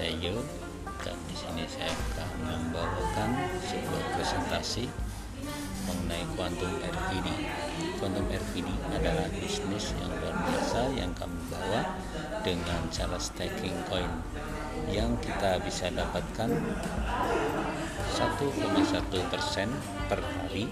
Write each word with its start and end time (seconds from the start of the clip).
dan 0.00 1.16
di 1.28 1.36
sini 1.36 1.68
saya 1.68 1.92
akan 1.92 2.28
membawakan 2.48 3.36
sebuah 3.68 4.04
presentasi 4.16 4.88
mengenai 5.84 6.24
quantum 6.32 6.72
RVD. 6.80 7.28
Quantum 8.00 8.24
RVD 8.32 8.68
adalah 8.96 9.28
bisnis 9.36 9.92
yang 10.00 10.08
luar 10.08 10.40
biasa 10.40 10.96
yang 10.96 11.12
kami 11.12 11.36
bawa 11.52 12.00
dengan 12.40 12.80
cara 12.88 13.20
staking 13.20 13.76
coin 13.92 14.08
yang 14.88 15.20
kita 15.20 15.60
bisa 15.60 15.92
dapatkan 15.92 16.48
1,1 16.48 18.24
persen 19.28 19.68
per 20.08 20.24
hari 20.24 20.64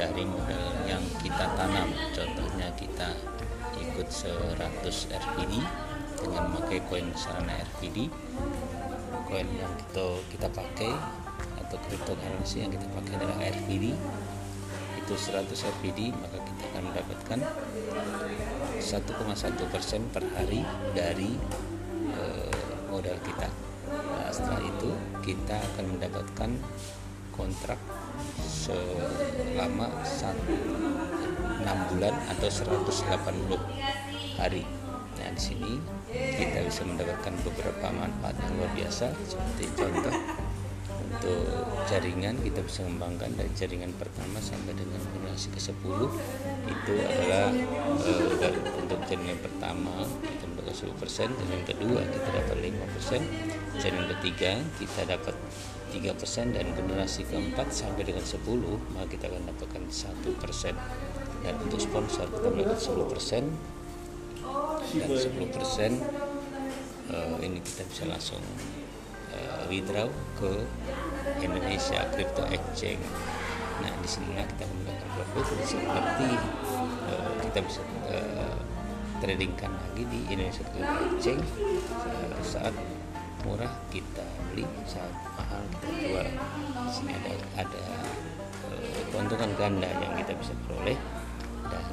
dari 0.00 0.24
modal 0.24 0.64
yang 0.88 1.04
kita 1.20 1.44
tanam. 1.60 1.92
Contohnya 2.16 2.72
kita 2.72 3.12
ikut 3.76 4.08
100 4.08 4.56
RVD 5.12 5.89
dengan 6.20 6.52
memakai 6.52 6.78
koin 6.86 7.08
sarana 7.16 7.56
RVD 7.76 8.12
koin 9.26 9.48
yang 9.48 9.72
kita 9.80 10.04
kita 10.30 10.48
pakai 10.52 10.92
atau 11.64 11.76
cryptocurrency 11.86 12.66
yang 12.66 12.72
kita 12.74 12.86
pakai 12.92 13.12
adalah 13.16 13.36
RVD 13.40 13.94
itu 15.00 15.14
100 15.14 15.50
RVD 15.50 16.14
maka 16.14 16.38
kita 16.38 16.62
akan 16.70 16.82
mendapatkan 16.92 17.40
1,1 18.78 19.74
persen 19.74 20.00
per 20.14 20.22
hari 20.38 20.62
dari 20.94 21.34
uh, 22.14 22.54
modal 22.90 23.18
kita. 23.26 23.50
Nah, 23.90 24.30
setelah 24.30 24.62
itu 24.62 24.90
kita 25.22 25.58
akan 25.58 25.98
mendapatkan 25.98 26.50
kontrak 27.34 27.80
selama 28.46 29.90
1, 30.06 30.30
6 31.66 31.90
bulan 31.90 32.14
atau 32.30 32.48
180 32.50 34.38
hari. 34.38 34.62
Nah, 35.18 35.30
di 35.34 35.42
sini 35.42 35.72
kita 36.10 36.58
bisa 36.66 36.82
mendapatkan 36.82 37.34
beberapa 37.46 37.86
manfaat 37.94 38.34
yang 38.42 38.52
luar 38.58 38.70
biasa 38.74 39.06
seperti 39.26 39.64
contoh 39.78 40.14
untuk 41.10 41.42
jaringan 41.90 42.38
kita 42.42 42.62
bisa 42.62 42.86
mengembangkan 42.86 43.34
dari 43.34 43.50
jaringan 43.54 43.90
pertama 43.98 44.38
sampai 44.38 44.74
dengan 44.78 44.98
generasi 45.10 45.50
ke-10 45.54 45.98
itu 46.70 46.94
adalah 47.02 47.50
uh, 47.98 48.54
untuk 48.78 48.98
jaringan 49.06 49.38
pertama 49.42 50.06
kita 50.22 50.44
mendapatkan 50.46 50.76
10% 50.86 51.34
jaringan 51.34 51.64
kedua 51.66 52.00
kita 52.06 52.28
dapat 52.30 52.56
5% 52.62 53.82
jaringan 53.82 54.08
ketiga 54.18 54.52
kita 54.78 55.00
dapat 55.06 55.34
3% 55.90 56.54
dan 56.54 56.66
generasi 56.78 57.26
keempat 57.26 57.74
sampai 57.74 58.06
dengan 58.06 58.22
10 58.22 58.46
maka 58.94 59.06
kita 59.10 59.26
akan 59.26 59.42
dapatkan 59.50 59.82
1% 59.90 60.30
dan 61.42 61.54
untuk 61.58 61.80
sponsor 61.82 62.26
kita 62.30 62.46
mendapatkan 62.54 62.78
10% 62.78 63.79
dan 64.40 65.08
10 65.08 65.54
persen 65.54 65.90
uh, 67.12 67.36
ini 67.42 67.58
kita 67.62 67.82
bisa 67.86 68.04
langsung 68.08 68.42
uh, 69.34 69.62
withdraw 69.68 70.08
ke 70.38 70.50
Indonesia 71.40 72.00
Crypto 72.14 72.42
Exchange. 72.50 73.04
Nah 73.80 73.92
di 74.00 74.08
sini 74.08 74.36
kita 74.36 74.64
menggunakan 74.66 75.08
profit 75.32 75.60
seperti 75.64 76.30
uh, 77.06 77.32
kita 77.48 77.58
bisa 77.64 77.82
uh, 78.10 78.58
tradingkan 79.20 79.70
lagi 79.70 80.02
di 80.08 80.20
Indonesia 80.32 80.64
Crypto 80.72 81.04
Exchange. 81.16 81.46
Uh, 82.04 82.40
saat 82.42 82.74
murah 83.40 83.72
kita 83.88 84.24
beli 84.52 84.68
saat 84.84 85.12
mahal 85.36 85.62
kita 85.78 85.86
jual. 85.96 86.28
Di 86.88 86.90
sini 86.92 87.12
ada 87.16 87.32
ada 87.64 87.82
uh, 88.68 89.00
keuntungan 89.12 89.50
ganda 89.56 89.88
yang 90.00 90.12
kita 90.18 90.32
bisa 90.36 90.52
peroleh. 90.66 90.98
Dan 91.70 91.84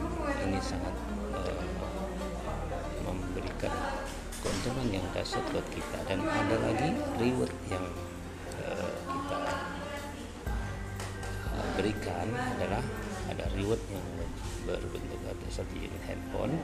ini 0.49 0.57
sangat 0.57 1.06
keuntungan 4.67 4.99
yang 4.99 5.07
dasar 5.15 5.39
buat 5.55 5.63
kita. 5.71 5.97
Dan 6.11 6.27
ada 6.27 6.55
lagi 6.59 6.91
reward 7.23 7.55
yang 7.71 7.85
uh, 8.67 8.91
kita 9.07 9.39
uh, 11.55 11.67
berikan 11.79 12.27
adalah 12.35 12.83
ada 13.31 13.47
reward 13.55 13.79
yang 13.87 14.03
berbentuk 14.67 15.23
ada 15.23 15.47
satu 15.47 15.71
unit 15.79 16.03
handphone 16.03 16.59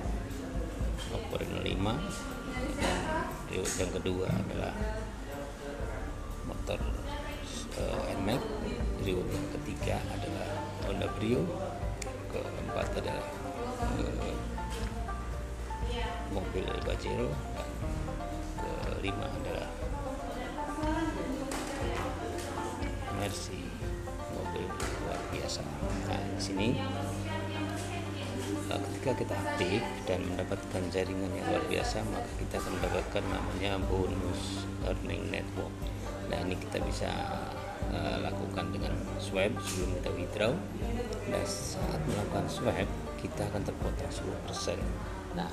Oppo 1.16 1.40
Reno 1.40 1.64
5 1.64 2.84
dan 2.84 3.00
reward 3.48 3.74
yang 3.80 3.92
kedua 3.96 4.28
adalah 4.28 4.76
motor 6.44 6.80
uh, 7.80 8.02
NMAX 8.20 8.44
reward 9.08 9.30
yang 9.32 9.48
ketiga 9.56 9.96
adalah 10.12 10.50
Honda 10.84 11.08
Brio. 11.16 11.48
Keempat 12.36 12.88
adalah 13.00 13.28
uh, 13.96 14.63
mobil 16.34 16.66
Pajero 16.82 17.30
dan 17.56 17.70
kelima 19.04 19.28
adalah 19.28 19.68
Mercy 23.20 23.62
mobil 24.34 24.66
luar 25.04 25.22
biasa. 25.32 25.62
Nah 26.08 26.24
di 26.34 26.42
sini 26.42 26.68
eh, 28.72 28.80
ketika 28.80 29.12
kita 29.20 29.36
aktif 29.36 29.84
dan 30.08 30.20
mendapatkan 30.24 30.82
jaringan 30.90 31.32
yang 31.36 31.46
luar 31.52 31.64
biasa 31.68 32.00
maka 32.10 32.32
kita 32.40 32.64
akan 32.64 32.72
mendapatkan 32.80 33.24
namanya 33.28 33.72
bonus 33.92 34.64
earning 34.88 35.28
network. 35.30 35.72
Nah 36.32 36.40
ini 36.48 36.56
kita 36.58 36.80
bisa 36.82 37.12
uh, 37.92 38.18
lakukan 38.24 38.72
dengan 38.72 38.96
swipe 39.20 39.60
sebelum 39.62 40.00
kita 40.00 40.10
withdraw. 40.16 40.54
Dan 41.28 41.44
saat 41.44 42.02
melakukan 42.08 42.48
swipe 42.48 42.94
kita 43.20 43.48
akan 43.52 43.62
terpotong 43.68 44.12
10% 44.12 45.23
nah. 45.38 45.52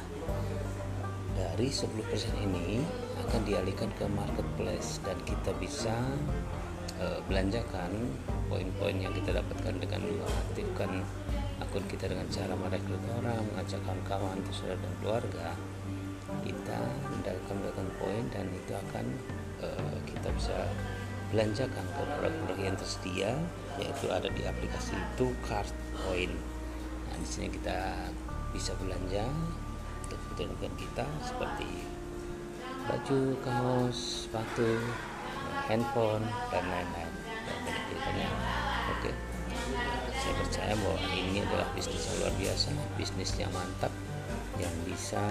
Dari 1.30 1.72
10% 1.72 1.88
ini 2.36 2.84
akan 3.24 3.40
dialihkan 3.48 3.88
ke 3.96 4.04
marketplace 4.12 5.00
dan 5.00 5.16
kita 5.24 5.56
bisa 5.56 5.94
uh, 7.00 7.20
belanjakan 7.24 8.12
poin-poin 8.52 8.96
yang 9.00 9.12
kita 9.16 9.40
dapatkan 9.40 9.80
dengan 9.80 10.04
mengaktifkan 10.04 11.00
akun 11.64 11.84
kita 11.88 12.12
dengan 12.12 12.28
cara 12.28 12.52
merekrut 12.56 13.00
orang, 13.20 13.40
mengajak 13.52 13.80
kawan-kawan, 13.88 14.36
saudara 14.52 14.76
dan 14.84 14.92
keluarga 15.00 15.48
kita 16.46 16.80
mendapatkan 17.10 17.88
poin 17.98 18.24
dan 18.30 18.46
itu 18.54 18.72
akan 18.74 19.06
uh, 19.64 19.96
kita 20.06 20.28
bisa 20.34 20.58
belanjakan 21.30 21.84
ke 21.94 22.02
produk-produk 22.18 22.58
yang 22.58 22.76
tersedia 22.78 23.30
yaitu 23.78 24.06
ada 24.10 24.26
di 24.30 24.42
aplikasi 24.46 24.98
itu 24.98 25.30
card 25.46 25.70
point 26.02 26.34
nah 27.06 27.16
di 27.18 27.26
sini 27.26 27.48
kita 27.54 28.10
bisa 28.50 28.74
belanja 28.82 29.26
kebutuhan 30.16 30.74
kita 30.74 31.04
seperti 31.22 31.68
baju, 32.88 33.20
kaos, 33.44 34.26
sepatu, 34.26 34.80
handphone 35.68 36.24
dan 36.50 36.64
lain-lain. 36.66 37.12
Dan 37.46 37.58
benefitnya 37.62 38.28
oke. 38.90 39.10
Saya 40.20 40.34
percaya 40.36 40.72
bahwa 40.74 40.98
ini 41.14 41.38
adalah 41.46 41.68
bisnis 41.74 42.02
yang 42.06 42.16
luar 42.22 42.34
biasa 42.36 42.66
bisnis 42.98 43.30
yang 43.38 43.52
mantap 43.54 43.92
yang 44.60 44.74
bisa 44.84 45.22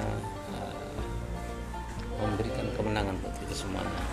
uh, 0.56 1.02
memberikan 2.20 2.68
kemenangan 2.74 3.16
buat 3.22 3.36
kita 3.46 3.54
semuanya 3.54 4.04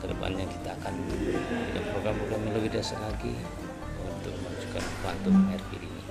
ke 0.00 0.08
depannya 0.08 0.48
kita 0.48 0.72
akan 0.80 0.94
punya 1.04 1.82
program-program 1.92 2.40
yang 2.48 2.54
lebih 2.56 2.72
dasar 2.72 2.96
lagi 3.04 3.36
untuk 4.00 4.32
menunjukkan 4.32 4.84
quantum 5.04 5.34
RPD 5.52 5.84
ini. 5.84 6.04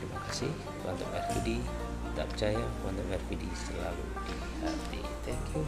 Terima 0.00 0.18
kasih 0.24 0.50
quantum 0.80 1.08
RPD 1.12 1.60
tak 2.16 2.26
percaya 2.34 2.64
untuk 2.86 3.06
RVD 3.08 3.44
selalu 3.54 4.04
di 4.26 4.34
hati. 4.64 5.00
Thank 5.24 5.46
you 5.56 5.64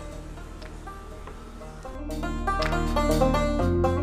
thank 2.13 3.87
you. 3.87 4.02